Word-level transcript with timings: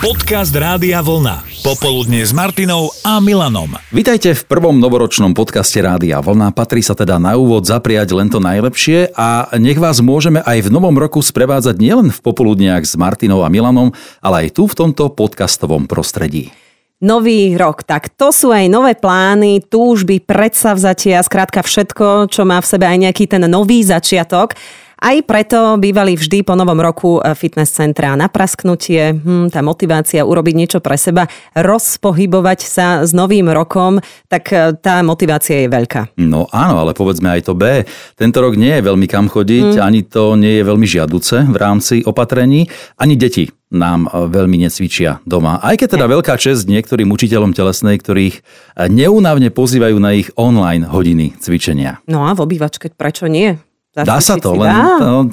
Podcast 0.00 0.56
Rádia 0.56 1.04
Vlna. 1.04 1.44
Popoludne 1.60 2.24
s 2.24 2.32
Martinou 2.32 2.88
a 3.04 3.20
Milanom. 3.20 3.76
Vítajte 3.92 4.32
v 4.32 4.48
prvom 4.48 4.80
novoročnom 4.80 5.36
podcaste 5.36 5.76
Rádia 5.76 6.24
Vlna. 6.24 6.56
Patrí 6.56 6.80
sa 6.80 6.96
teda 6.96 7.20
na 7.20 7.36
úvod 7.36 7.68
zapriať 7.68 8.16
len 8.16 8.32
to 8.32 8.40
najlepšie 8.40 9.12
a 9.12 9.52
nech 9.60 9.76
vás 9.76 10.00
môžeme 10.00 10.40
aj 10.40 10.64
v 10.64 10.72
novom 10.72 10.96
roku 10.96 11.20
sprevádzať 11.20 11.76
nielen 11.76 12.08
v 12.08 12.20
popoludniach 12.24 12.80
s 12.80 12.96
Martinou 12.96 13.44
a 13.44 13.52
Milanom, 13.52 13.92
ale 14.24 14.48
aj 14.48 14.56
tu 14.56 14.64
v 14.64 14.72
tomto 14.72 15.12
podcastovom 15.12 15.84
prostredí. 15.84 16.48
Nový 17.04 17.60
rok, 17.60 17.84
tak 17.84 18.08
to 18.16 18.32
sú 18.32 18.56
aj 18.56 18.72
nové 18.72 18.96
plány, 18.96 19.68
túžby, 19.68 20.24
predsavzatia, 20.24 21.20
skrátka 21.20 21.60
všetko, 21.60 22.32
čo 22.32 22.48
má 22.48 22.56
v 22.64 22.68
sebe 22.72 22.88
aj 22.88 23.04
nejaký 23.04 23.28
ten 23.28 23.44
nový 23.48 23.84
začiatok. 23.84 24.56
Aj 25.00 25.16
preto 25.24 25.80
bývali 25.80 26.12
vždy 26.12 26.44
po 26.44 26.52
novom 26.52 26.76
roku 26.76 27.24
e, 27.24 27.32
fitness 27.32 27.72
centra 27.72 28.12
na 28.20 28.28
prasknutie, 28.28 29.16
hm, 29.16 29.48
tá 29.48 29.64
motivácia 29.64 30.20
urobiť 30.20 30.52
niečo 30.52 30.78
pre 30.84 31.00
seba, 31.00 31.24
rozpohybovať 31.56 32.60
sa 32.68 33.00
s 33.00 33.16
novým 33.16 33.48
rokom, 33.48 33.96
tak 34.28 34.52
e, 34.52 34.76
tá 34.76 35.00
motivácia 35.00 35.64
je 35.64 35.72
veľká. 35.72 36.20
No 36.20 36.44
áno, 36.52 36.84
ale 36.84 36.92
povedzme 36.92 37.32
aj 37.32 37.48
to 37.48 37.56
B. 37.56 37.88
Tento 38.12 38.44
rok 38.44 38.60
nie 38.60 38.76
je 38.76 38.84
veľmi 38.84 39.08
kam 39.08 39.32
chodiť, 39.32 39.80
mm. 39.80 39.80
ani 39.80 40.04
to 40.04 40.36
nie 40.36 40.60
je 40.60 40.68
veľmi 40.68 40.84
žiaduce 40.84 41.48
v 41.48 41.56
rámci 41.56 42.04
opatrení, 42.04 42.68
ani 43.00 43.16
deti 43.16 43.48
nám 43.72 44.04
e, 44.04 44.28
veľmi 44.28 44.68
necvičia 44.68 45.24
doma. 45.24 45.64
Aj 45.64 45.80
keď 45.80 45.96
teda 45.96 46.12
veľká 46.12 46.36
čest 46.36 46.68
niektorým 46.68 47.08
učiteľom 47.08 47.56
telesnej, 47.56 47.96
ktorých 47.96 48.44
neúnavne 48.92 49.48
pozývajú 49.48 49.96
na 49.96 50.12
ich 50.12 50.28
online 50.36 50.84
hodiny 50.84 51.40
cvičenia. 51.40 52.04
No 52.04 52.28
a 52.28 52.36
v 52.36 52.44
obývačke 52.44 52.92
prečo 52.92 53.24
nie? 53.24 53.69
Dá 53.90 54.22
sa 54.22 54.38
to, 54.38 54.54
len 54.54 54.70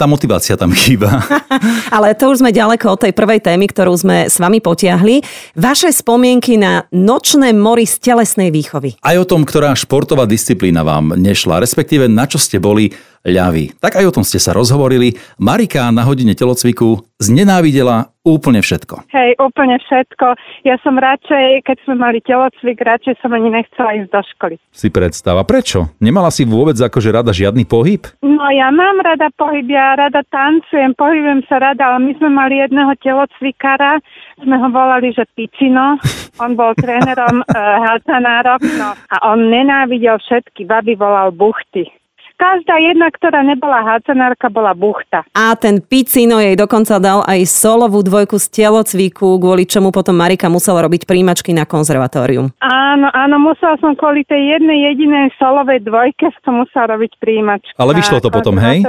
tá 0.01 0.09
motivácia 0.09 0.57
tam 0.57 0.73
chýba. 0.73 1.21
Ale 1.93 2.17
to 2.17 2.33
už 2.33 2.41
sme 2.41 2.49
ďaleko 2.49 2.97
od 2.97 3.05
tej 3.05 3.13
prvej 3.13 3.37
témy, 3.37 3.69
ktorú 3.69 3.93
sme 3.93 4.33
s 4.33 4.41
vami 4.41 4.57
potiahli. 4.65 5.21
Vaše 5.53 5.93
spomienky 5.93 6.57
na 6.57 6.89
nočné 6.89 7.53
mori 7.53 7.85
z 7.85 8.01
telesnej 8.01 8.49
výchovy. 8.49 8.97
Aj 9.05 9.13
o 9.13 9.29
tom, 9.29 9.45
ktorá 9.45 9.77
športová 9.77 10.25
disciplína 10.25 10.81
vám 10.81 11.13
nešla, 11.13 11.61
respektíve 11.61 12.09
na 12.09 12.25
čo 12.25 12.41
ste 12.41 12.57
boli 12.57 12.97
ľavy. 13.27 13.75
Tak 13.77 13.99
aj 13.99 14.05
o 14.07 14.15
tom 14.15 14.23
ste 14.23 14.39
sa 14.39 14.55
rozhovorili. 14.55 15.19
Marika 15.35 15.91
na 15.91 16.07
hodine 16.07 16.31
telocviku 16.31 17.03
znenávidela 17.19 18.13
úplne 18.21 18.59
všetko. 18.59 19.07
Hej, 19.09 19.39
úplne 19.39 19.79
všetko. 19.79 20.35
Ja 20.67 20.75
som 20.83 20.99
radšej, 20.99 21.63
keď 21.63 21.77
sme 21.87 21.95
mali 21.97 22.19
telocvik, 22.21 22.77
radšej 22.77 23.23
som 23.23 23.31
ani 23.33 23.49
nechcela 23.49 23.97
ísť 24.03 24.09
do 24.11 24.21
školy. 24.35 24.55
Si 24.69 24.91
predstava. 24.91 25.47
Prečo? 25.47 25.95
Nemala 26.03 26.29
si 26.29 26.43
vôbec 26.43 26.75
akože 26.75 27.09
rada 27.09 27.31
žiadny 27.31 27.63
pohyb? 27.63 28.05
No 28.21 28.51
ja 28.51 28.69
mám 28.69 28.99
rada 29.01 29.31
pohyb, 29.33 29.65
ja 29.65 29.95
rada 29.97 30.21
tancujem, 30.27 30.93
pohybujem 30.93 31.41
sa 31.47 31.57
rada, 31.57 31.95
ale 31.95 32.11
my 32.11 32.11
sme 32.19 32.29
mali 32.29 32.59
jedného 32.61 32.93
telocvikára, 32.99 34.03
sme 34.43 34.55
ho 34.59 34.67
volali, 34.69 35.15
že 35.15 35.25
Picino. 35.33 35.97
On 36.37 36.53
bol 36.53 36.77
trénerom 36.77 37.41
uh, 37.47 37.75
Halcanárok, 37.81 38.61
no 38.77 38.93
a 38.93 39.15
on 39.33 39.49
nenávidel 39.49 40.21
všetky, 40.21 40.69
baby 40.69 40.93
volal 40.93 41.33
buchty. 41.33 41.89
Každá 42.37 42.77
jedna, 42.77 43.09
ktorá 43.09 43.41
nebola 43.41 43.81
hácenárka, 43.81 44.53
bola 44.53 44.77
buchta. 44.77 45.25
A 45.33 45.57
ten 45.57 45.81
Picino 45.81 46.37
jej 46.37 46.53
dokonca 46.53 47.01
dal 47.01 47.25
aj 47.25 47.49
solovú 47.49 48.05
dvojku 48.05 48.37
z 48.37 48.61
telocviku, 48.61 49.41
kvôli 49.41 49.65
čomu 49.65 49.89
potom 49.89 50.13
Marika 50.13 50.45
musela 50.45 50.85
robiť 50.85 51.09
príjimačky 51.09 51.49
na 51.57 51.65
konzervatórium. 51.65 52.53
Áno, 52.61 53.09
áno, 53.09 53.41
musela 53.41 53.73
som 53.81 53.97
kvôli 53.97 54.21
tej 54.29 54.53
jednej 54.53 54.93
jedinej 54.93 55.33
solovej 55.41 55.81
dvojke 55.81 56.29
som 56.45 56.61
musela 56.61 56.93
robiť 56.93 57.17
príjimačky. 57.17 57.73
Ale 57.73 57.97
vyšlo 57.97 58.21
to 58.21 58.29
potom, 58.29 58.53
hej? 58.61 58.85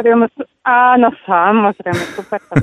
Áno, 0.69 1.09
samozrejme, 1.25 2.03
super 2.13 2.41
to 2.45 2.55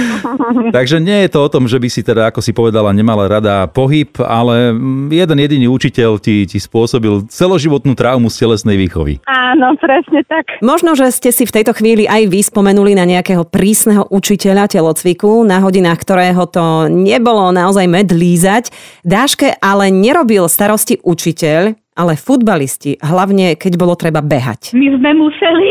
Takže 0.76 0.96
nie 1.04 1.28
je 1.28 1.36
to 1.36 1.44
o 1.44 1.52
tom, 1.52 1.68
že 1.68 1.76
by 1.76 1.88
si 1.92 2.00
teda, 2.00 2.32
ako 2.32 2.40
si 2.40 2.56
povedala, 2.56 2.96
nemala 2.96 3.28
rada 3.28 3.68
pohyb, 3.68 4.08
ale 4.24 4.72
jeden 5.12 5.38
jediný 5.44 5.68
učiteľ 5.68 6.16
ti, 6.16 6.48
ti 6.48 6.56
spôsobil 6.56 7.28
celoživotnú 7.28 7.92
traumu 7.92 8.32
z 8.32 8.40
telesnej 8.40 8.80
výchovy. 8.80 9.20
Áno, 9.28 9.76
presne 9.76 10.05
tak. 10.26 10.62
Možno, 10.62 10.94
že 10.94 11.10
ste 11.12 11.30
si 11.34 11.44
v 11.44 11.54
tejto 11.54 11.76
chvíli 11.76 12.06
aj 12.06 12.30
vy 12.30 12.40
spomenuli 12.42 12.94
na 12.94 13.04
nejakého 13.04 13.44
prísneho 13.46 14.06
učiteľa 14.08 14.70
telocviku, 14.70 15.42
na 15.42 15.60
hodinách 15.60 16.00
ktorého 16.02 16.46
to 16.48 16.90
nebolo 16.90 17.50
naozaj 17.50 17.86
med 17.90 18.10
lízať. 18.10 18.70
Dáške 19.02 19.58
ale 19.58 19.90
nerobil 19.90 20.46
starosti 20.46 20.98
učiteľ, 21.02 21.76
ale 21.96 22.12
futbalisti, 22.20 23.00
hlavne 23.00 23.56
keď 23.56 23.72
bolo 23.80 23.96
treba 23.96 24.20
behať. 24.20 24.76
My 24.76 24.92
sme 24.92 25.10
museli 25.16 25.68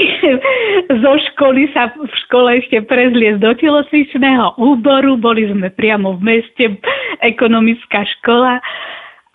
zo 1.05 1.13
školy 1.31 1.69
sa 1.71 1.93
v 1.93 2.09
škole 2.25 2.49
ešte 2.65 2.81
prezliesť 2.81 3.39
do 3.45 3.51
telocvičného 3.53 4.57
úboru, 4.57 5.21
boli 5.21 5.45
sme 5.45 5.69
priamo 5.69 6.17
v 6.17 6.35
meste, 6.35 6.81
ekonomická 7.21 8.03
škola 8.19 8.57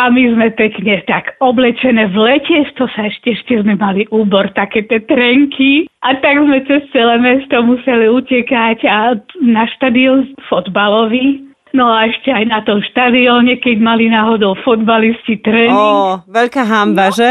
a 0.01 0.09
my 0.09 0.33
sme 0.33 0.49
pekne 0.57 1.05
tak 1.05 1.37
oblečené 1.45 2.09
v 2.09 2.17
lete, 2.17 2.65
to 2.81 2.89
sa 2.97 3.13
ešte, 3.13 3.37
ešte 3.37 3.61
sme 3.61 3.77
mali 3.77 4.09
úbor, 4.09 4.49
také 4.57 4.89
tie 4.89 5.05
trenky. 5.05 5.85
A 6.01 6.17
tak 6.17 6.41
sme 6.41 6.65
cez 6.65 6.89
celé 6.97 7.21
mesto 7.21 7.61
museli 7.61 8.09
utekať 8.09 8.89
a 8.89 9.21
na 9.45 9.69
štadión 9.77 10.33
fotbalový 10.49 11.50
No 11.71 11.87
a 11.87 12.11
ešte 12.11 12.35
aj 12.35 12.45
na 12.51 12.61
tom 12.67 12.83
štadióne, 12.83 13.63
keď 13.63 13.77
mali 13.79 14.11
náhodou 14.11 14.59
fotbalisti 14.67 15.39
tréning. 15.39 15.71
Ó, 15.71 16.19
veľká 16.27 16.67
hamba, 16.67 17.11
no, 17.11 17.15
že? 17.15 17.31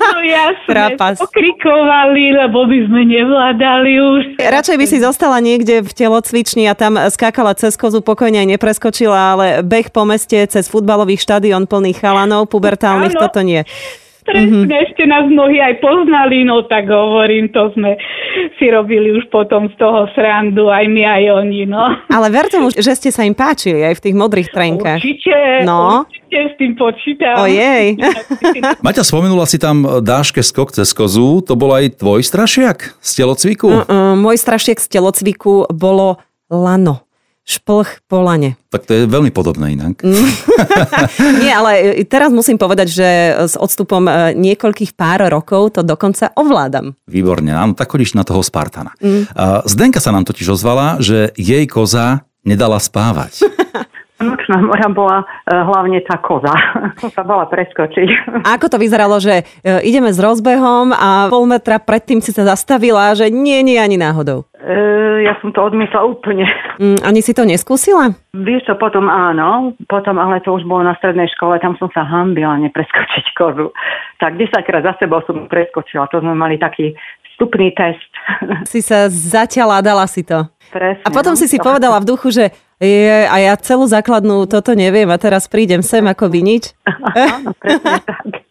No 0.00 0.24
jasne, 0.24 0.68
Trapas. 0.72 1.20
okrikovali, 1.20 2.32
lebo 2.32 2.64
by 2.64 2.78
sme 2.88 3.02
nevládali 3.04 3.92
už. 4.00 4.20
Radšej 4.40 4.76
by 4.80 4.86
si 4.88 4.98
zostala 5.04 5.36
niekde 5.44 5.84
v 5.84 5.92
telocvični 5.92 6.64
a 6.64 6.72
tam 6.72 6.96
skákala 6.96 7.52
cez 7.60 7.76
kozu, 7.76 8.00
pokojne 8.00 8.40
aj 8.40 8.48
nepreskočila, 8.56 9.36
ale 9.36 9.46
beh 9.60 9.92
po 9.92 10.08
meste 10.08 10.40
cez 10.48 10.64
futbalový 10.72 11.20
štadión 11.20 11.68
plný 11.68 11.92
chalanov, 11.92 12.48
pubertálnych, 12.48 13.12
toto 13.20 13.44
nie. 13.44 13.68
Presne, 14.28 14.68
mm-hmm. 14.68 14.84
ešte 14.84 15.02
nás 15.08 15.24
mnohí 15.24 15.56
aj 15.56 15.80
poznali, 15.80 16.44
no 16.44 16.60
tak 16.68 16.84
hovorím, 16.92 17.48
to 17.48 17.72
sme 17.72 17.96
si 18.60 18.68
robili 18.68 19.16
už 19.16 19.24
potom 19.32 19.72
z 19.72 19.74
toho 19.80 20.04
srandu, 20.12 20.68
aj 20.68 20.84
my, 20.84 21.02
aj 21.08 21.22
oni, 21.40 21.64
no. 21.64 21.96
Ale 22.12 22.28
ver 22.28 22.52
tomu, 22.52 22.68
že 22.68 22.92
ste 22.92 23.08
sa 23.08 23.24
im 23.24 23.32
páčili 23.32 23.80
aj 23.80 23.96
v 23.96 24.02
tých 24.04 24.16
modrých 24.20 24.52
trenkách. 24.52 25.00
Určite, 25.00 25.64
no. 25.64 26.04
určite 26.04 26.38
s 26.44 26.54
tým 26.60 26.72
počítam. 26.76 27.40
Ojej. 27.40 27.96
Maťa, 28.84 29.00
spomenula 29.00 29.48
si 29.48 29.56
tam 29.56 30.04
dáške 30.04 30.44
skok 30.44 30.76
cez 30.76 30.92
kozu, 30.92 31.40
to 31.40 31.56
bol 31.56 31.72
aj 31.72 31.96
tvoj 31.96 32.20
strašiak 32.20 33.00
z 33.00 33.10
telocviku? 33.24 33.88
Uh-uh, 33.88 34.12
môj 34.12 34.36
strašiak 34.36 34.76
z 34.76 34.92
telocviku 34.92 35.64
bolo 35.72 36.20
lano 36.52 37.07
šplch 37.48 38.04
po 38.04 38.20
lane. 38.20 38.60
Tak 38.68 38.84
to 38.84 38.92
je 38.92 39.02
veľmi 39.08 39.32
podobné 39.32 39.72
inak. 39.72 40.04
Nie, 41.42 41.56
ale 41.56 42.04
teraz 42.04 42.28
musím 42.28 42.60
povedať, 42.60 42.92
že 42.92 43.08
s 43.48 43.56
odstupom 43.56 44.04
e, 44.04 44.36
niekoľkých 44.36 44.92
pár 44.92 45.24
rokov 45.32 45.80
to 45.80 45.80
dokonca 45.80 46.28
ovládam. 46.36 46.92
Výborne, 47.08 47.56
áno, 47.56 47.72
tak 47.72 47.88
chodíš 47.88 48.12
na 48.12 48.28
toho 48.28 48.44
Spartana. 48.44 48.92
Mm. 49.00 49.24
Zdenka 49.64 50.04
sa 50.04 50.12
nám 50.12 50.28
totiž 50.28 50.60
ozvala, 50.60 51.00
že 51.00 51.32
jej 51.40 51.64
koza 51.64 52.28
nedala 52.44 52.76
spávať. 52.76 53.40
Nočná 54.18 54.58
mora 54.58 54.90
bola 54.90 55.18
e, 55.22 55.54
hlavne 55.54 56.02
tá 56.02 56.18
koza. 56.18 56.50
sa 57.14 57.22
bola 57.22 57.46
preskočiť. 57.46 58.42
A 58.42 58.58
ako 58.58 58.66
to 58.74 58.76
vyzeralo, 58.82 59.22
že 59.22 59.46
e, 59.62 59.82
ideme 59.86 60.10
s 60.10 60.18
rozbehom 60.18 60.90
a 60.90 61.30
pol 61.30 61.46
metra 61.46 61.78
predtým 61.78 62.18
si 62.18 62.34
sa 62.34 62.42
zastavila, 62.42 63.14
že 63.14 63.30
nie, 63.30 63.62
nie 63.62 63.78
ani 63.78 63.94
náhodou? 63.94 64.42
E, 64.68 64.76
ja 65.24 65.32
som 65.40 65.48
to 65.48 65.64
odmietla 65.64 66.04
úplne. 66.04 66.44
Mm, 66.76 67.00
ani 67.00 67.24
si 67.24 67.32
to 67.32 67.48
neskúsila? 67.48 68.12
Vieš 68.36 68.68
čo, 68.68 68.74
potom 68.76 69.08
áno, 69.08 69.72
potom 69.88 70.20
ale 70.20 70.44
to 70.44 70.52
už 70.52 70.68
bolo 70.68 70.84
na 70.84 70.92
strednej 71.00 71.24
škole, 71.32 71.56
tam 71.56 71.72
som 71.80 71.88
sa 71.96 72.04
hambila 72.04 72.60
nepreskočiť 72.60 73.32
kozu. 73.32 73.72
Tak 74.20 74.36
10 74.36 74.68
krát 74.68 74.84
za 74.84 74.92
sebou 75.00 75.24
som 75.24 75.48
preskočila, 75.48 76.12
to 76.12 76.20
sme 76.20 76.36
mali 76.36 76.60
taký 76.60 76.92
vstupný 77.32 77.72
test. 77.72 78.12
Si 78.68 78.84
sa 78.84 79.08
zatiaľ 79.08 79.80
dala 79.80 80.04
si 80.04 80.20
to. 80.20 80.44
Presne, 80.68 81.00
a 81.00 81.08
potom 81.08 81.32
no, 81.32 81.40
si 81.40 81.48
si 81.48 81.56
povedala 81.56 81.96
v 82.04 82.08
duchu, 82.12 82.28
že 82.28 82.52
je, 82.76 83.24
a 83.24 83.36
ja 83.40 83.56
celú 83.56 83.88
základnú 83.88 84.44
toto 84.44 84.76
neviem 84.76 85.08
a 85.08 85.16
teraz 85.16 85.48
prídem 85.48 85.80
sem 85.80 86.04
ako 86.04 86.28
viniť. 86.28 86.76
Áno, 87.40 87.56
presne 87.56 88.04
tak. 88.04 88.44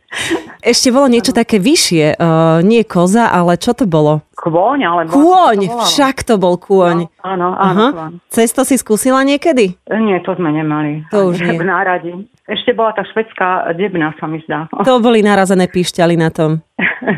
Ešte 0.65 0.89
bolo 0.89 1.05
niečo 1.05 1.29
také 1.29 1.61
vyššie, 1.61 2.17
uh, 2.17 2.59
nie 2.65 2.81
koza, 2.81 3.29
ale 3.29 3.59
čo 3.61 3.77
to 3.77 3.85
bolo? 3.85 4.26
Kôň, 4.37 4.79
alebo... 4.85 5.17
Kôň, 5.17 5.59
to 5.65 5.81
však 5.89 6.21
to 6.21 6.37
bol 6.37 6.61
kôň. 6.61 7.09
No, 7.09 7.25
áno, 7.25 7.47
áno, 7.57 7.85
kôň. 7.89 8.11
Cesto 8.29 8.61
si 8.61 8.77
skúsila 8.77 9.25
niekedy? 9.25 9.73
Nie, 9.89 10.21
to 10.21 10.37
sme 10.37 10.53
nemali. 10.53 11.01
To 11.09 11.33
už 11.33 11.41
nie. 11.41 11.57
V 11.57 11.65
náradi. 11.65 12.13
Ešte 12.45 12.71
bola 12.77 12.93
tá 12.93 13.01
švedská 13.01 13.73
debna, 13.73 14.13
sa 14.21 14.29
mi 14.29 14.39
zdá. 14.45 14.69
To 14.87 15.01
boli 15.01 15.25
narazené 15.25 15.65
píšťaly 15.65 16.15
na 16.15 16.29
tom. 16.29 16.61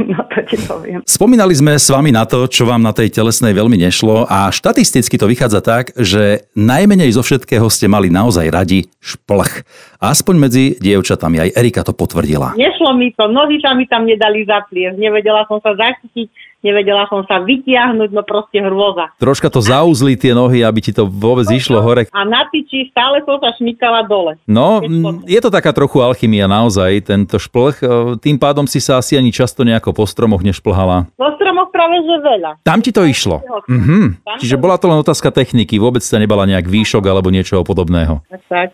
no 0.10 0.24
to 0.32 0.40
ti 0.48 0.56
poviem. 0.64 1.04
Spomínali 1.04 1.52
sme 1.52 1.76
s 1.76 1.92
vami 1.92 2.16
na 2.16 2.24
to, 2.24 2.48
čo 2.48 2.64
vám 2.64 2.80
na 2.80 2.96
tej 2.96 3.12
telesnej 3.12 3.52
veľmi 3.52 3.76
nešlo 3.76 4.24
a 4.26 4.48
štatisticky 4.50 5.20
to 5.20 5.28
vychádza 5.28 5.60
tak, 5.60 5.92
že 6.00 6.48
najmenej 6.56 7.12
zo 7.14 7.22
všetkého 7.22 7.68
ste 7.68 7.92
mali 7.92 8.08
naozaj 8.08 8.48
radi 8.48 8.88
šplch. 9.04 9.68
Aspoň 10.00 10.36
medzi 10.40 10.64
dievčatami, 10.80 11.44
aj 11.44 11.50
Erika 11.60 11.84
to 11.84 11.92
potvrdila. 11.92 12.56
Nešlo 12.56 12.96
mi 12.96 13.12
to, 13.12 13.28
nohy 13.28 13.60
sa 13.60 13.76
mi 13.76 13.86
tam 13.86 14.08
nedali 14.08 14.48
zapliesť, 14.48 14.96
nevedela 14.96 15.44
som 15.52 15.60
sa 15.60 15.76
zachytiť 15.76 16.49
nevedela 16.62 17.08
som 17.08 17.24
sa 17.26 17.40
vytiahnuť, 17.40 18.10
no 18.12 18.22
proste 18.24 18.60
hrôza. 18.60 19.12
Troška 19.20 19.48
to 19.48 19.64
zauzli 19.64 20.20
tie 20.20 20.36
nohy, 20.36 20.64
aby 20.64 20.80
ti 20.84 20.92
to 20.92 21.08
vôbec 21.08 21.48
išlo 21.48 21.80
hore. 21.80 22.08
A 22.12 22.22
na 22.28 22.48
tyči 22.52 22.92
stále 22.92 23.24
som 23.24 23.40
sa 23.40 23.56
šmykala 23.56 24.06
dole. 24.06 24.36
No, 24.46 24.84
je 25.24 25.40
to 25.40 25.50
taká 25.50 25.72
trochu 25.72 26.04
alchymia 26.04 26.50
naozaj, 26.50 27.08
tento 27.08 27.40
šplch. 27.40 27.78
E, 27.82 27.88
Tým 28.20 28.38
pádom 28.38 28.68
si 28.68 28.84
sa 28.84 29.00
asi 29.00 29.16
ani 29.16 29.32
často 29.32 29.64
nejako 29.64 29.96
po 29.96 30.04
stromoch 30.04 30.44
nešplhala. 30.44 31.08
Po 31.16 31.28
stromoch 31.40 31.72
práve 31.72 32.04
že 32.04 32.16
veľa. 32.20 32.52
Tam 32.64 32.80
ti 32.84 32.92
to 32.92 33.08
išlo. 33.08 33.40
Mhm. 33.68 34.24
Čiže 34.40 34.56
bola 34.60 34.76
to 34.76 34.92
len 34.92 35.00
otázka 35.00 35.32
techniky, 35.32 35.80
vôbec 35.80 36.04
sa 36.04 36.20
nebala 36.20 36.44
nejak 36.48 36.68
výšok 36.68 37.04
alebo 37.08 37.32
niečo 37.32 37.62
podobného. 37.64 38.24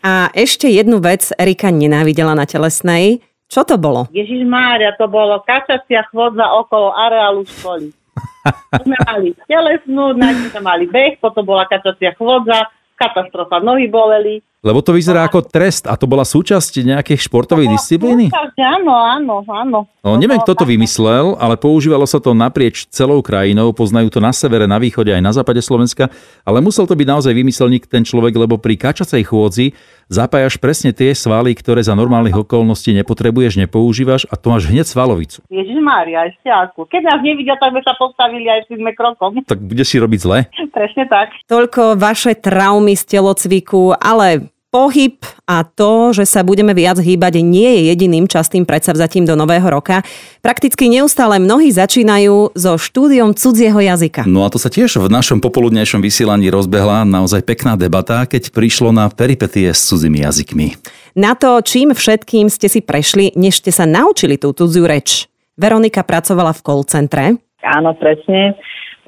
A 0.02 0.30
ešte 0.34 0.70
jednu 0.72 1.02
vec 1.02 1.30
Erika 1.36 1.70
nenávidela 1.70 2.34
na 2.34 2.46
telesnej. 2.48 3.22
Čo 3.56 3.64
to 3.64 3.80
bolo? 3.80 4.12
Ježiš 4.12 4.44
Mária, 4.44 4.92
to 5.00 5.08
bolo 5.08 5.40
kačacia 5.40 6.04
chôdza 6.12 6.44
okolo 6.60 6.92
areálu 6.92 7.48
školy. 7.48 7.88
sme 8.84 9.00
mali 9.08 9.32
telesnú, 9.48 10.12
najprv 10.12 10.52
sme 10.52 10.60
mali 10.60 10.86
beh, 10.92 11.24
potom 11.24 11.48
bola 11.48 11.64
kačacia 11.64 12.12
chôdza, 12.20 12.68
katastrofa, 13.00 13.64
nohy 13.64 13.88
boleli. 13.88 14.44
Lebo 14.66 14.82
to 14.82 14.98
vyzerá 14.98 15.30
ako 15.30 15.46
trest 15.46 15.86
a 15.86 15.94
to 15.94 16.10
bola 16.10 16.26
súčasť 16.26 16.82
nejakej 16.82 17.30
športovej 17.30 17.70
disciplíny? 17.70 18.34
Áno, 18.58 18.98
áno, 18.98 19.46
áno. 19.46 19.80
No, 20.02 20.18
neviem, 20.18 20.42
kto 20.42 20.58
to 20.58 20.66
vymyslel, 20.66 21.38
ale 21.38 21.54
používalo 21.54 22.10
sa 22.10 22.18
to 22.18 22.34
naprieč 22.34 22.90
celou 22.90 23.22
krajinou, 23.22 23.78
poznajú 23.78 24.10
to 24.10 24.18
na 24.18 24.34
severe, 24.34 24.66
na 24.66 24.82
východe 24.82 25.14
aj 25.14 25.22
na 25.22 25.30
západe 25.30 25.62
Slovenska, 25.62 26.10
ale 26.42 26.66
musel 26.66 26.90
to 26.90 26.98
byť 26.98 27.06
naozaj 27.06 27.34
vymyselník 27.38 27.86
ten 27.86 28.02
človek, 28.02 28.34
lebo 28.34 28.58
pri 28.58 28.74
kačacej 28.74 29.22
chôdzi 29.30 29.78
zapájaš 30.10 30.58
presne 30.58 30.98
tie 30.98 31.14
svaly, 31.14 31.54
ktoré 31.54 31.86
za 31.86 31.94
normálnych 31.94 32.34
okolností 32.34 32.90
nepotrebuješ, 32.98 33.62
nepoužívaš 33.62 34.26
a 34.30 34.38
to 34.38 34.50
máš 34.50 34.66
hneď 34.66 34.90
svalovicu. 34.90 35.46
Ježiš 35.54 35.78
Mária, 35.78 36.26
ešte 36.26 36.50
ako. 36.50 36.90
Keď 36.90 37.02
nás 37.06 37.22
nevidia, 37.22 37.54
tak 37.62 37.70
by 37.70 37.82
sa 37.86 37.94
postavili 37.98 38.50
aj 38.50 38.66
s 38.66 38.74
sme 38.74 38.98
krokom. 38.98 39.46
Tak 39.46 39.62
budeš 39.62 39.94
si 39.94 39.98
robiť 40.02 40.20
zle. 40.22 40.50
Presne 40.74 41.06
tak. 41.06 41.34
Toľko 41.46 42.02
vaše 42.02 42.34
traumy 42.34 42.98
z 42.98 43.04
telocviku, 43.06 43.94
ale 43.94 44.55
pohyb 44.76 45.16
a 45.48 45.64
to, 45.64 46.12
že 46.12 46.28
sa 46.28 46.44
budeme 46.44 46.76
viac 46.76 47.00
hýbať, 47.00 47.40
nie 47.40 47.80
je 47.80 47.82
jediným 47.96 48.28
častým 48.28 48.68
predsavzatím 48.68 49.24
do 49.24 49.40
nového 49.40 49.64
roka. 49.72 50.04
Prakticky 50.44 50.92
neustále 50.92 51.40
mnohí 51.40 51.72
začínajú 51.72 52.52
so 52.52 52.76
štúdiom 52.76 53.32
cudzieho 53.40 53.80
jazyka. 53.80 54.28
No 54.28 54.44
a 54.44 54.52
to 54.52 54.60
sa 54.60 54.68
tiež 54.68 55.00
v 55.00 55.08
našom 55.08 55.40
popoludnejšom 55.40 56.04
vysielaní 56.04 56.52
rozbehla 56.52 57.08
naozaj 57.08 57.48
pekná 57.48 57.80
debata, 57.80 58.28
keď 58.28 58.52
prišlo 58.52 58.92
na 58.92 59.08
peripetie 59.08 59.72
s 59.72 59.88
cudzými 59.88 60.28
jazykmi. 60.28 60.76
Na 61.16 61.40
to, 61.40 61.64
čím 61.64 61.96
všetkým 61.96 62.52
ste 62.52 62.68
si 62.68 62.84
prešli, 62.84 63.32
než 63.40 63.64
ste 63.64 63.72
sa 63.72 63.88
naučili 63.88 64.36
tú 64.36 64.52
cudziu 64.52 64.84
reč. 64.84 65.32
Veronika 65.56 66.04
pracovala 66.04 66.52
v 66.52 66.60
call 66.60 66.84
centre. 66.84 67.40
Áno, 67.64 67.96
presne. 67.96 68.60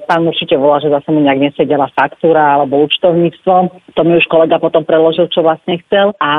Pán 0.08 0.24
určite 0.24 0.56
volá, 0.56 0.80
že 0.80 0.88
zase 0.88 1.12
mu 1.12 1.20
nejak 1.20 1.52
nesedela 1.52 1.92
faktúra 1.92 2.56
alebo 2.56 2.80
účtovníctvo. 2.88 3.54
To 3.92 4.00
mi 4.08 4.16
už 4.16 4.24
kolega 4.32 4.56
potom 4.56 4.88
preložil, 4.88 5.28
čo 5.28 5.44
vlastne 5.44 5.76
chcel. 5.84 6.16
A 6.16 6.32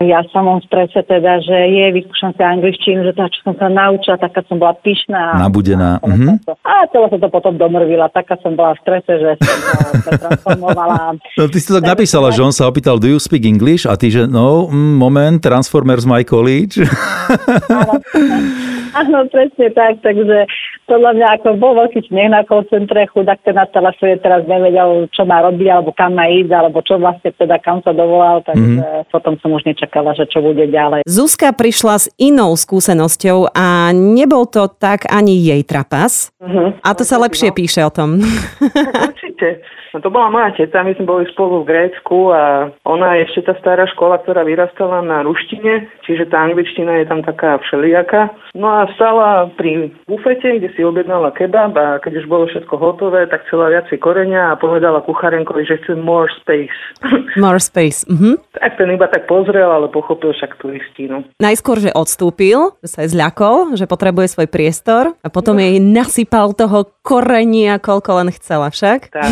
ja 0.00 0.24
som 0.32 0.48
v 0.48 0.64
strese 0.64 1.04
teda, 1.04 1.44
že 1.44 1.52
je, 1.52 2.00
vyskúšam 2.00 2.32
si 2.32 2.40
angličtinu, 2.40 3.04
že 3.04 3.12
to, 3.12 3.28
čo 3.28 3.40
som 3.44 3.54
sa 3.60 3.68
naučila, 3.68 4.16
taká 4.16 4.40
som 4.48 4.56
bola 4.56 4.72
pyšná. 4.80 5.36
Nabudená, 5.36 6.00
A, 6.00 6.08
mhm. 6.08 6.40
a 6.64 6.88
celé 6.88 7.06
sa 7.12 7.18
to 7.20 7.28
potom 7.28 7.60
domrvila. 7.60 8.08
Taká 8.08 8.40
som 8.40 8.56
bola 8.56 8.72
v 8.72 8.88
strese, 8.88 9.12
že 9.20 9.30
som 9.36 10.00
sa 10.00 10.12
transformovala. 10.16 10.96
No 11.38 11.48
ty 11.48 11.60
si 11.60 11.68
to 11.68 11.80
tak 11.80 11.96
napísala, 11.96 12.32
že 12.32 12.40
on 12.40 12.52
sa 12.52 12.68
opýtal, 12.68 12.96
do 12.96 13.08
you 13.08 13.20
speak 13.20 13.44
English? 13.44 13.84
A 13.84 13.96
ty, 13.96 14.08
že 14.08 14.24
no, 14.24 14.68
mm, 14.68 14.96
moment, 14.96 15.36
Transformers 15.40 16.08
my 16.08 16.24
college. 16.24 16.80
Áno, 18.96 19.26
presne 19.30 19.68
tak, 19.70 20.02
takže 20.02 20.46
podľa 20.90 21.12
mňa 21.14 21.26
ako 21.38 21.48
bol 21.60 21.78
veľký 21.78 22.10
sneh 22.10 22.30
na 22.32 22.42
koncentre, 22.42 23.06
chudák 23.14 23.38
ten 23.46 23.54
na 23.54 23.66
telefóne 23.70 24.18
teraz 24.18 24.42
nevedel, 24.48 25.06
čo 25.14 25.22
má 25.22 25.38
robiť, 25.46 25.68
alebo 25.70 25.94
kam 25.94 26.18
má 26.18 26.26
ísť, 26.26 26.50
alebo 26.50 26.82
čo 26.82 26.98
vlastne 26.98 27.30
teda 27.30 27.62
kam 27.62 27.78
sa 27.86 27.94
dovolal, 27.94 28.42
takže 28.42 28.82
mm-hmm. 28.82 29.10
potom 29.14 29.38
som 29.38 29.54
už 29.54 29.62
nečakala, 29.68 30.16
že 30.18 30.26
čo 30.26 30.42
bude 30.42 30.66
ďalej. 30.66 31.06
Zuzka 31.06 31.54
prišla 31.54 31.94
s 31.94 32.06
inou 32.18 32.58
skúsenosťou 32.58 33.54
a 33.54 33.94
nebol 33.94 34.48
to 34.50 34.66
tak 34.66 35.06
ani 35.06 35.38
jej 35.38 35.62
trapas. 35.62 36.34
Mhm. 36.42 36.82
A 36.82 36.90
to 36.96 37.06
sa 37.06 37.20
lepšie 37.22 37.54
píše 37.54 37.84
o 37.86 37.92
tom. 37.92 38.18
Určite. 39.40 39.64
No 39.90 39.98
to 39.98 40.10
bola 40.10 40.30
moja 40.30 40.54
teta, 40.54 40.86
my 40.86 40.94
sme 40.94 41.02
boli 41.02 41.24
spolu 41.34 41.66
v 41.66 41.68
Grécku 41.74 42.30
a 42.30 42.70
ona 42.86 43.18
je 43.18 43.26
ešte 43.26 43.50
tá 43.50 43.58
stará 43.58 43.90
škola, 43.90 44.22
ktorá 44.22 44.46
vyrastala 44.46 45.02
na 45.02 45.26
ruštine, 45.26 45.90
čiže 46.06 46.30
tá 46.30 46.46
angličtina 46.46 47.02
je 47.02 47.10
tam 47.10 47.26
taká 47.26 47.58
všelijaká. 47.66 48.30
No 48.54 48.70
a 48.70 48.86
stala 48.94 49.50
pri 49.58 49.90
bufete, 50.06 50.62
kde 50.62 50.70
si 50.78 50.86
objednala 50.86 51.34
kebab 51.34 51.74
a 51.74 51.98
keď 51.98 52.22
už 52.22 52.26
bolo 52.30 52.46
všetko 52.46 52.74
hotové, 52.78 53.26
tak 53.26 53.42
chcela 53.50 53.74
viacej 53.74 53.98
korenia 53.98 54.54
a 54.54 54.58
povedala 54.60 55.02
kucharenkovi, 55.02 55.66
že 55.66 55.82
chce 55.82 55.98
more 55.98 56.30
space. 56.38 56.78
More 57.42 57.58
space. 57.58 58.06
Mhm. 58.06 58.38
tak 58.58 58.76
ten 58.78 58.90
iba 58.94 59.06
tak 59.10 59.26
pozrel, 59.26 59.70
ale 59.70 59.90
pochopil 59.90 60.34
však 60.34 60.58
turistínu. 60.62 61.24
Najskôr, 61.42 61.82
že 61.82 61.90
odstúpil, 61.94 62.74
že 62.82 62.88
sa 62.90 63.02
jej 63.02 63.14
zľakol, 63.16 63.74
že 63.74 63.90
potrebuje 63.90 64.38
svoj 64.38 64.48
priestor 64.50 65.18
a 65.18 65.28
potom 65.30 65.58
jej 65.58 65.82
nasypal 65.82 66.52
toho 66.54 66.86
korenia, 67.02 67.78
koľko 67.80 68.22
len 68.22 68.28
chcela 68.34 68.68
však. 68.70 69.10
Tak. 69.10 69.29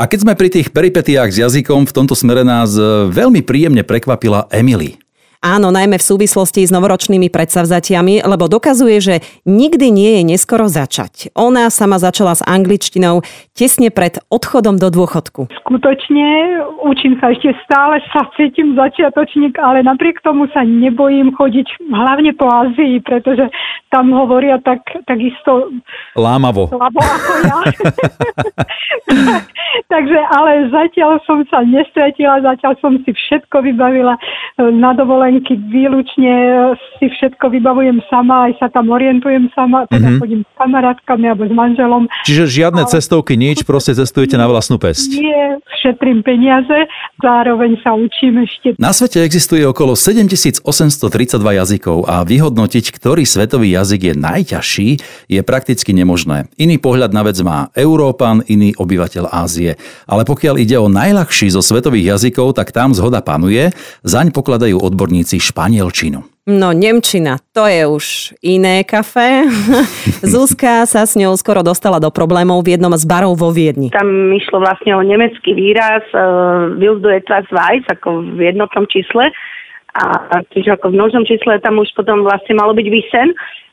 A 0.00 0.04
keď 0.08 0.18
sme 0.24 0.32
pri 0.34 0.48
tých 0.48 0.68
peripetiách 0.72 1.30
s 1.30 1.40
jazykom, 1.40 1.86
v 1.86 1.94
tomto 1.94 2.16
smere 2.16 2.42
nás 2.42 2.74
e, 2.74 3.08
veľmi 3.10 3.44
príjemne 3.44 3.84
prekvapila 3.86 4.48
Emily. 4.50 4.98
Áno, 5.42 5.74
najmä 5.74 5.98
v 5.98 6.06
súvislosti 6.06 6.62
s 6.62 6.70
novoročnými 6.70 7.26
predsavzatiami, 7.26 8.22
lebo 8.22 8.46
dokazuje, 8.46 9.02
že 9.02 9.14
nikdy 9.42 9.90
nie 9.90 10.10
je 10.16 10.22
neskoro 10.22 10.70
začať. 10.70 11.34
Ona 11.34 11.66
sama 11.66 11.98
začala 11.98 12.38
s 12.38 12.46
angličtinou 12.46 13.26
tesne 13.50 13.90
pred 13.90 14.22
odchodom 14.30 14.78
do 14.78 14.86
dôchodku. 14.86 15.50
Skutočne 15.66 16.62
učím 16.86 17.18
sa 17.18 17.34
ešte 17.34 17.58
stále, 17.66 17.98
sa 18.14 18.22
cítim 18.38 18.78
začiatočník, 18.78 19.58
ale 19.58 19.82
napriek 19.82 20.22
tomu 20.22 20.46
sa 20.54 20.62
nebojím 20.62 21.34
chodiť 21.34 21.90
hlavne 21.90 22.38
po 22.38 22.46
Ázii, 22.46 23.02
pretože 23.02 23.50
tam 23.90 24.14
hovoria 24.14 24.62
tak, 24.62 24.86
takisto 25.10 25.74
Lámavo. 26.14 26.70
slabo 26.70 27.02
ako 27.02 27.32
ja. 27.42 27.58
Takže, 29.92 30.18
ale 30.32 30.68
zatiaľ 30.68 31.20
som 31.24 31.44
sa 31.48 31.64
nestratila, 31.64 32.44
zatiaľ 32.44 32.76
som 32.80 32.96
si 33.04 33.12
všetko 33.12 33.64
vybavila 33.64 34.16
e, 34.16 34.20
na 34.72 34.92
dovolenky, 35.32 35.56
výlučne 35.56 36.32
e, 36.32 36.76
si 37.00 37.06
všetko 37.08 37.48
vybavujem 37.48 38.04
sama, 38.12 38.52
aj 38.52 38.52
sa 38.60 38.66
tam 38.68 38.92
orientujem 38.92 39.48
sama, 39.56 39.88
teda 39.88 39.98
Mhm. 39.98 40.02
mm-hmm. 40.02 40.20
chodím 40.20 40.42
s 40.44 40.52
kamarátkami 40.58 41.26
alebo 41.30 41.44
s 41.48 41.52
manželom. 41.54 42.02
Čiže 42.28 42.44
žiadne 42.46 42.82
cestovky, 42.84 43.34
nič, 43.40 43.64
proste 43.64 43.96
cestujete 43.96 44.36
na 44.36 44.46
vlastnú 44.50 44.76
pesť. 44.76 45.16
Nie, 45.16 45.58
šetrím 45.80 46.20
peniaze, 46.20 46.90
zároveň 47.22 47.78
sa 47.80 47.94
učím 47.96 48.44
ešte 48.44 48.74
Na 48.76 48.92
svete 48.92 49.22
existuje 49.22 49.64
okolo 49.64 49.94
7832 49.96 50.62
jazykov 51.38 52.04
a 52.06 52.26
vyhodnotiť, 52.26 52.84
ktorý 52.92 53.22
svetový 53.24 53.72
jazyk 53.72 54.12
je 54.12 54.14
najťažší, 54.18 54.88
je 55.30 55.40
prakticky 55.42 55.94
nemožné. 55.94 56.50
Iný 56.58 56.78
pohľad 56.82 57.14
na 57.14 57.22
vec 57.22 57.38
má 57.42 57.70
Európan, 57.78 58.44
iný 58.50 58.74
obyvateľ 58.76 59.30
Ázie. 59.32 59.78
Ale 60.06 60.26
pokiaľ 60.26 60.58
ide 60.60 60.76
o 60.78 60.90
najľahší 60.90 61.54
zo 61.54 61.62
svetových 61.62 62.16
jazykov, 62.16 62.58
tak 62.58 62.74
tam 62.74 62.92
zhoda 62.92 63.22
panuje, 63.22 63.70
zaň 64.02 64.34
pokladajú 64.34 64.78
odborníci 64.78 65.21
španielčinu. 65.26 66.32
No, 66.42 66.74
Nemčina, 66.74 67.38
to 67.54 67.70
je 67.70 67.86
už 67.86 68.06
iné 68.42 68.82
kafe. 68.82 69.46
Zuzka 70.26 70.82
sa 70.90 71.06
s 71.06 71.14
ňou 71.14 71.38
skoro 71.38 71.62
dostala 71.62 72.02
do 72.02 72.10
problémov 72.10 72.66
v 72.66 72.74
jednom 72.74 72.90
z 72.98 73.06
barov 73.06 73.38
vo 73.38 73.54
Viedni. 73.54 73.94
Tam 73.94 74.10
išlo 74.34 74.58
vlastne 74.58 74.90
o 74.98 75.06
nemecký 75.06 75.54
výraz 75.54 76.02
uh, 76.10 76.74
etwas 77.14 77.46
weiß, 77.46 77.86
ako 77.94 78.34
v 78.34 78.50
jednotnom 78.50 78.90
čísle. 78.90 79.30
A 79.94 80.42
čiže 80.50 80.74
ako 80.74 80.90
v 80.90 80.98
množnom 80.98 81.24
čísle 81.30 81.62
tam 81.62 81.78
už 81.78 81.94
potom 81.94 82.26
vlastne 82.26 82.58
malo 82.58 82.74
byť 82.74 82.86
vysen, 82.90 83.28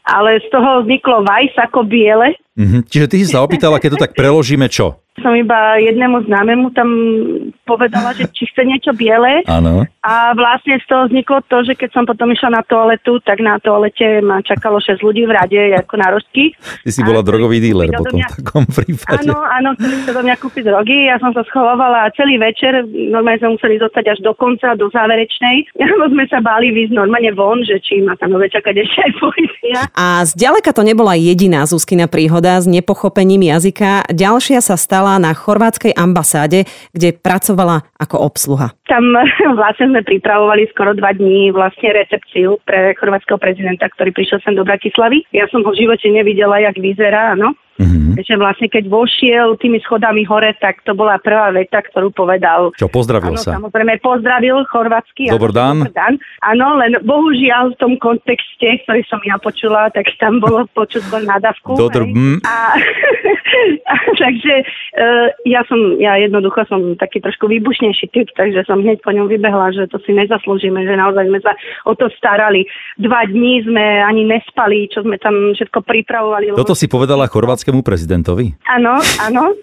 ale 0.06 0.38
z 0.38 0.48
toho 0.54 0.86
vzniklo 0.86 1.26
weiß 1.26 1.58
ako 1.58 1.90
biele. 1.90 2.38
Mhm. 2.54 2.86
Čiže 2.86 3.10
ty 3.10 3.16
si 3.26 3.34
sa 3.34 3.42
opýtala, 3.42 3.82
keď 3.82 3.98
to 3.98 4.04
tak 4.06 4.14
preložíme, 4.14 4.70
čo? 4.70 5.02
Som 5.20 5.36
iba 5.36 5.78
jednému 5.80 6.26
známemu 6.26 6.72
tam 6.72 6.90
povedala, 7.64 8.16
že 8.18 8.26
či 8.34 8.50
chce 8.50 8.66
niečo 8.66 8.92
biele. 8.96 9.46
Áno. 9.46 9.86
A 10.00 10.34
vlastne 10.34 10.80
z 10.80 10.86
toho 10.88 11.06
vzniklo 11.06 11.44
to, 11.46 11.62
že 11.68 11.74
keď 11.76 11.90
som 11.92 12.04
potom 12.08 12.32
išla 12.32 12.62
na 12.62 12.64
toaletu, 12.64 13.20
tak 13.22 13.44
na 13.44 13.60
toalete 13.60 14.24
ma 14.24 14.40
čakalo 14.40 14.80
6 14.80 15.04
ľudí 15.04 15.28
v 15.28 15.36
rade, 15.36 15.60
ako 15.76 15.94
na 16.00 16.08
rožky. 16.14 16.56
Ty 16.86 16.92
si 16.94 17.02
bola 17.04 17.22
A 17.22 17.28
drogový 17.28 17.60
díler 17.60 17.92
potom 17.92 18.16
v 18.16 18.24
mňa- 18.24 18.32
takom 18.40 18.66
prípade. 18.70 19.28
Áno, 19.28 19.38
áno, 19.42 19.70
chceli 19.76 19.96
sa 20.06 20.12
do 20.14 20.22
mňa 20.22 20.36
kúpiť 20.38 20.64
drogy, 20.66 20.98
ja 21.10 21.18
som 21.18 21.34
sa 21.34 21.42
schovávala 21.50 22.08
a 22.08 22.14
celý 22.14 22.38
večer, 22.38 22.86
normálne 22.86 23.42
sme 23.42 23.58
museli 23.58 23.76
zostať 23.82 24.06
až 24.14 24.20
do 24.22 24.32
konca, 24.38 24.78
do 24.78 24.88
záverečnej. 24.94 25.68
Lebo 25.82 26.06
sme 26.14 26.26
sa 26.30 26.40
báli 26.40 26.70
výsť 26.70 26.94
normálne 26.94 27.34
von, 27.34 27.66
že 27.66 27.82
či 27.82 28.06
ma 28.06 28.14
tam 28.16 28.38
bude 28.38 28.48
čakať 28.54 28.74
ešte 28.78 29.00
aj 29.02 29.12
policia. 29.18 29.78
A 29.98 30.22
zďaleka 30.24 30.70
to 30.72 30.86
nebola 30.86 31.18
jediná 31.18 31.66
Zuzkina 31.66 32.06
príhoda 32.06 32.62
s 32.62 32.70
nepochopením 32.70 33.50
jazyka. 33.50 34.06
Ďalšia 34.14 34.62
sa 34.62 34.78
stala 34.78 35.09
na 35.18 35.34
chorvátskej 35.34 35.98
ambasáde, 35.98 36.68
kde 36.94 37.16
pracovala 37.16 37.88
ako 37.98 38.22
obsluha. 38.22 38.76
Tam 38.86 39.02
vlastne 39.60 39.90
sme 39.90 40.06
pripravovali 40.06 40.70
skoro 40.70 40.94
dva 40.94 41.16
dní 41.16 41.50
vlastne 41.50 41.90
recepciu 41.96 42.62
pre 42.68 42.94
chorvátskeho 43.00 43.42
prezidenta, 43.42 43.90
ktorý 43.90 44.14
prišiel 44.14 44.44
sem 44.46 44.54
do 44.54 44.68
Bratislavy. 44.68 45.26
Ja 45.34 45.50
som 45.50 45.66
ho 45.66 45.72
v 45.74 45.82
živote 45.88 46.06
nevidela, 46.12 46.62
jak 46.62 46.78
vyzerá, 46.78 47.34
áno. 47.34 47.58
Mhm. 47.80 48.20
že 48.20 48.36
vlastne 48.36 48.68
keď 48.68 48.92
vošiel 48.92 49.56
tými 49.56 49.80
schodami 49.88 50.28
hore, 50.28 50.52
tak 50.60 50.84
to 50.84 50.92
bola 50.92 51.16
prvá 51.16 51.56
veta, 51.56 51.80
ktorú 51.80 52.12
povedal. 52.12 52.76
Čo, 52.76 52.92
pozdravil 52.92 53.40
Áno, 53.40 53.40
sa. 53.40 53.56
samozrejme, 53.56 54.04
pozdravil 54.04 54.68
chorvátsky. 54.68 55.32
Dobrý 55.32 55.56
dan. 55.56 55.88
Dan. 55.96 56.20
Áno, 56.44 56.76
len 56.76 57.00
bohužiaľ 57.08 57.74
v 57.74 57.80
tom 57.80 57.94
kontexte, 57.96 58.84
ktorý 58.84 59.02
som 59.08 59.24
ja 59.24 59.40
počula, 59.40 59.88
tak 59.96 60.12
tam 60.20 60.44
bolo 60.44 60.68
počuť 60.80 61.08
len 61.16 61.24
nadávku. 61.32 61.80
Dobrý, 61.80 62.12
hej. 62.12 62.12
mm. 62.12 62.38
A, 62.44 62.56
a 63.94 63.96
takže 64.20 64.54
uh, 65.00 65.28
ja 65.48 65.64
som, 65.72 65.80
ja 66.04 66.20
jednoducho 66.20 66.68
som 66.68 67.00
taký 67.00 67.24
trošku 67.24 67.48
výbušnejší 67.48 68.12
typ, 68.12 68.28
takže 68.36 68.68
som 68.68 68.84
hneď 68.84 69.00
po 69.00 69.16
ňom 69.16 69.32
vybehla, 69.32 69.72
že 69.72 69.88
to 69.88 70.04
si 70.04 70.12
nezaslúžime, 70.12 70.84
že 70.84 71.00
naozaj 71.00 71.32
sme 71.32 71.40
sa 71.40 71.56
o 71.88 71.96
to 71.96 72.12
starali. 72.20 72.68
Dva 73.00 73.24
dní 73.24 73.64
sme 73.64 74.04
ani 74.04 74.28
nespali, 74.28 74.92
čo 74.92 75.08
sme 75.08 75.16
tam 75.16 75.56
všetko 75.56 75.80
pripravovali. 75.80 76.52
Toto 76.60 76.76
si 76.76 76.92
povedala 76.92 77.32
chorvátskemu 77.70 77.82
prezidentovi? 77.86 78.46
Áno, 78.66 78.98
áno. 79.22 79.54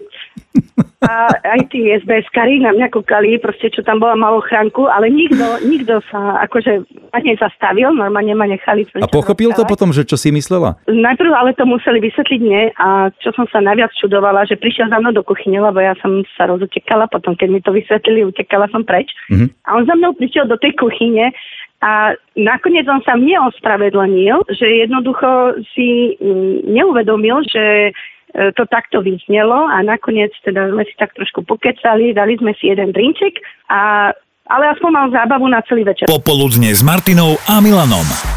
A 1.05 1.29
aj 1.57 1.69
tí 1.69 1.85
SBS-kari 1.89 2.61
na 2.61 2.73
mňa 2.73 2.89
kúkali, 2.89 3.37
proste 3.37 3.69
čo 3.69 3.85
tam 3.85 4.01
bola 4.01 4.17
malú 4.17 4.41
chránku, 4.41 4.89
ale 4.89 5.09
nikto, 5.09 5.61
nikto 5.65 6.01
sa 6.09 6.41
akože 6.45 6.85
nezastavil, 7.13 7.93
normálne 7.93 8.33
ma 8.33 8.49
nechali. 8.49 8.85
A 8.97 9.09
pochopil 9.09 9.53
to 9.53 9.65
potom, 9.69 9.93
že 9.93 10.05
čo 10.05 10.17
si 10.17 10.33
myslela? 10.33 10.77
Najprv 10.89 11.31
ale 11.33 11.53
to 11.53 11.69
museli 11.69 12.01
vysvetliť 12.01 12.39
mne 12.41 12.63
a 12.77 13.13
čo 13.21 13.29
som 13.37 13.45
sa 13.49 13.61
najviac 13.61 13.93
čudovala, 13.97 14.49
že 14.49 14.57
prišiel 14.57 14.89
za 14.89 14.97
mnou 14.97 15.13
do 15.13 15.25
kuchyne, 15.25 15.61
lebo 15.61 15.77
ja 15.77 15.93
som 16.01 16.25
sa 16.37 16.49
rozutekala, 16.49 17.09
potom 17.09 17.37
keď 17.37 17.49
mi 17.49 17.59
to 17.61 17.69
vysvetlili, 17.73 18.25
utekala 18.25 18.65
som 18.73 18.81
preč. 18.81 19.09
Mhm. 19.29 19.53
A 19.69 19.77
on 19.77 19.85
za 19.85 19.93
mnou 19.93 20.17
prišiel 20.17 20.49
do 20.49 20.57
tej 20.57 20.73
kuchyne 20.77 21.33
a 21.81 22.17
nakoniec 22.33 22.89
on 22.89 23.05
sa 23.05 23.13
mne 23.13 23.53
ospravedlnil, 23.53 24.49
že 24.49 24.65
jednoducho 24.87 25.61
si 25.77 26.17
mm, 26.17 26.73
neuvedomil, 26.73 27.45
že 27.45 27.65
e, 27.89 28.51
to 28.57 28.65
takto 28.65 29.05
vyznelo 29.05 29.69
a 29.69 29.85
nakoniec 29.85 30.33
teda 30.41 30.73
sme 30.73 30.83
si 30.89 30.93
tak 30.97 31.13
trošku 31.13 31.45
pokecali, 31.45 32.17
dali 32.17 32.33
sme 32.41 32.57
si 32.57 32.73
jeden 32.73 32.89
drinček 32.89 33.37
a 33.69 34.11
ale 34.47 34.63
aspoň 34.71 34.91
mal 34.95 35.07
zábavu 35.11 35.45
na 35.51 35.59
celý 35.67 35.83
večer. 35.83 36.07
Popoludne 36.07 36.71
s 36.71 36.79
Martinou 36.79 37.35
a 37.51 37.59
Milanom. 37.59 38.36